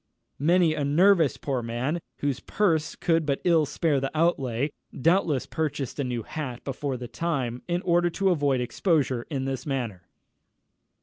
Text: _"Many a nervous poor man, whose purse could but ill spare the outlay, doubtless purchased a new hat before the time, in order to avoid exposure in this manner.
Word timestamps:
_"Many 0.43 0.73
a 0.73 0.83
nervous 0.83 1.37
poor 1.37 1.61
man, 1.61 1.99
whose 2.21 2.39
purse 2.39 2.95
could 2.95 3.23
but 3.23 3.39
ill 3.43 3.67
spare 3.67 3.99
the 3.99 4.09
outlay, 4.17 4.71
doubtless 4.99 5.45
purchased 5.45 5.99
a 5.99 6.03
new 6.03 6.23
hat 6.23 6.63
before 6.63 6.97
the 6.97 7.07
time, 7.07 7.61
in 7.67 7.83
order 7.83 8.09
to 8.09 8.31
avoid 8.31 8.61
exposure 8.61 9.27
in 9.29 9.45
this 9.45 9.63
manner. 9.67 10.07